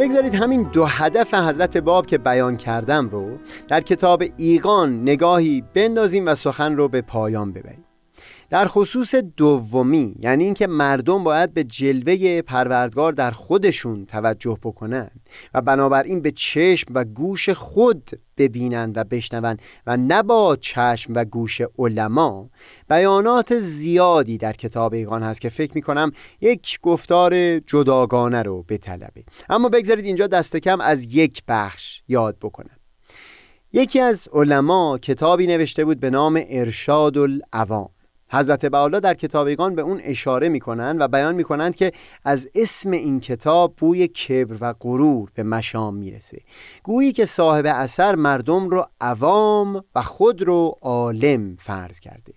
[0.00, 3.38] بگذارید همین دو هدف حضرت باب که بیان کردم رو
[3.68, 7.84] در کتاب ایقان نگاهی بندازیم و سخن رو به پایان ببریم.
[8.50, 15.10] در خصوص دومی یعنی اینکه مردم باید به جلوه پروردگار در خودشون توجه بکنن
[15.54, 21.24] و بنابراین به چشم و گوش خود ببینن و بشنون و نه با چشم و
[21.24, 22.50] گوش علما.
[22.88, 29.24] بیانات زیادی در کتاب ایقان هست که فکر می کنم یک گفتار جداگانه رو بطلبه
[29.48, 32.76] اما بگذارید اینجا دست کم از یک بخش یاد بکنم.
[33.72, 37.90] یکی از علما کتابی نوشته بود به نام ارشاد العوام
[38.32, 41.92] حضرت بعالا در کتابیگان به اون اشاره می‌کنند و بیان می‌کنند که
[42.24, 46.40] از اسم این کتاب بوی کبر و غرور به مشام می‌رسه.
[46.82, 52.32] گویی که صاحب اثر مردم رو عوام و خود رو عالم فرض کرده.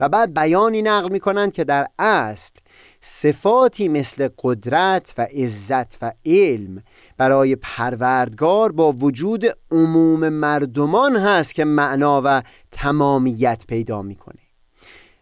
[0.00, 2.52] و بعد بیانی نقل می‌کنند که در اصل
[3.00, 6.82] صفاتی مثل قدرت و عزت و علم
[7.16, 14.41] برای پروردگار با وجود عموم مردمان هست که معنا و تمامیت پیدا می‌کنه.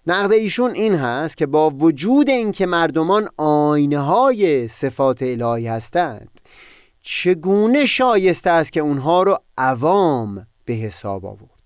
[0.07, 6.41] نقد ایشون این هست که با وجود اینکه مردمان آینه های صفات الهی هستند
[7.03, 11.61] چگونه شایسته است که اونها رو عوام به حساب آورد؟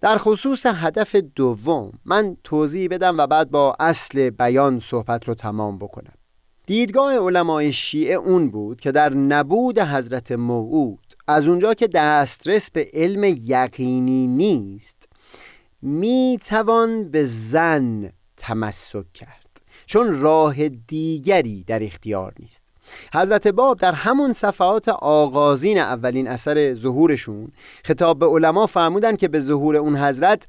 [0.00, 5.78] در خصوص هدف دوم من توضیح بدم و بعد با اصل بیان صحبت رو تمام
[5.78, 6.12] بکنم.
[6.66, 12.88] دیدگاه علمای شیعه اون بود که در نبود حضرت موعود از اونجا که دسترس به
[12.92, 14.97] علم یقینی نیست
[15.82, 22.64] می توان به زن تمسک کرد چون راه دیگری در اختیار نیست.
[23.14, 27.52] حضرت باب در همون صفحات آغازین اولین اثر ظهورشون
[27.84, 30.46] خطاب به علما فرمودن که به ظهور اون حضرت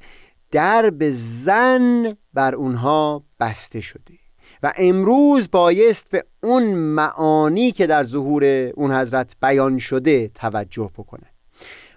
[0.50, 4.14] در به زن بر اونها بسته شده
[4.62, 11.29] و امروز بایست به اون معانی که در ظهور اون حضرت بیان شده توجه بکنه.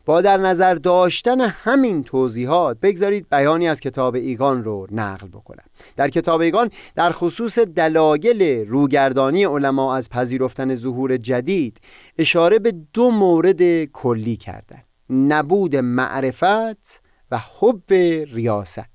[0.06, 5.64] با در نظر داشتن همین توضیحات بگذارید بیانی از کتاب ایگان رو نقل بکنم.
[5.95, 11.78] در کتاب ایگان در خصوص دلایل روگردانی علما از پذیرفتن ظهور جدید
[12.18, 17.01] اشاره به دو مورد کلی کردن نبود معرفت
[17.32, 17.93] و حب
[18.34, 18.93] ریاست.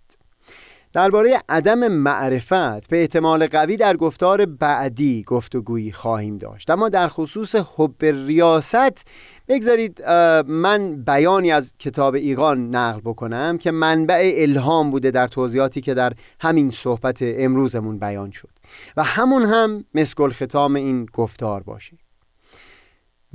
[0.99, 6.70] درباره عدم معرفت به احتمال قوی در گفتار بعدی گفتگویی خواهیم داشت.
[6.70, 9.07] اما در خصوص حب ریاست
[9.49, 10.03] بگذارید
[10.46, 16.12] من بیانی از کتاب ایقان نقل بکنم که منبع الهام بوده در توضیحاتی که در
[16.40, 18.51] همین صحبت امروزمون بیان شد.
[18.96, 21.99] و همون هم مسکل ختام این گفتار باشه.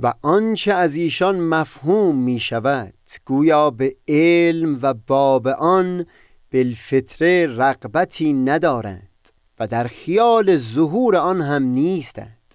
[0.00, 2.94] و آنچه از ایشان مفهوم می شود
[3.24, 6.06] گویا به علم و باب آن
[6.54, 9.28] بالفطره رقبتی ندارند
[9.58, 12.54] و در خیال ظهور آن هم نیستند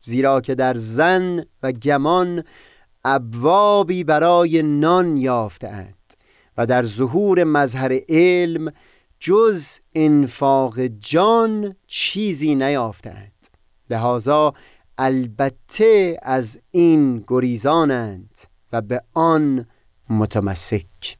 [0.00, 2.44] زیرا که در زن و گمان
[3.04, 6.14] ابوابی برای نان یافتند
[6.56, 8.72] و در ظهور مظهر علم
[9.20, 13.48] جز انفاق جان چیزی نیافتند
[13.90, 14.54] لحاظا
[14.98, 18.38] البته از این گریزانند
[18.72, 19.66] و به آن
[20.10, 21.19] متمسک.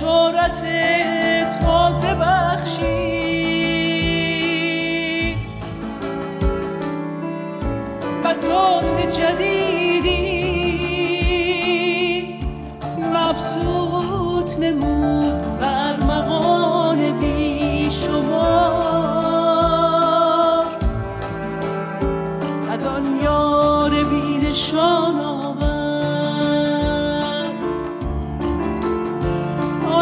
[0.00, 0.62] بشارت
[1.60, 2.99] تازه بخشی.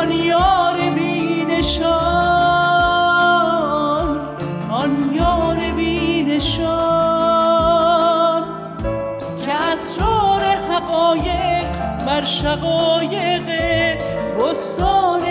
[0.09, 1.89] آن یار بی نشان
[4.71, 6.79] آن یار بی نشان.
[9.45, 11.67] که اسرار حقایق
[12.07, 13.47] بر شقایق
[14.39, 15.28] بستان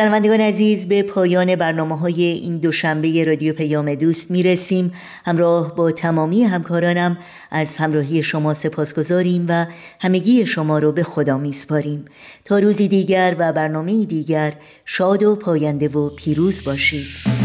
[0.00, 4.92] شنوندگان عزیز به پایان برنامه های این دوشنبه رادیو پیام دوست می رسیم
[5.24, 7.18] همراه با تمامی همکارانم
[7.50, 9.66] از همراهی شما سپاس گذاریم و
[10.00, 12.04] همگی شما رو به خدا می سپاریم
[12.44, 14.52] تا روزی دیگر و برنامه دیگر
[14.84, 17.39] شاد و پاینده و پیروز باشید.